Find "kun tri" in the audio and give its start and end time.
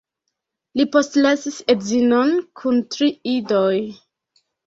2.61-3.11